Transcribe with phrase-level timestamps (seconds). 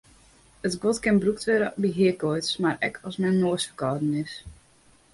[0.67, 4.33] It guod kin brûkt wurde by heakoarts mar ek as men noasferkâlden is.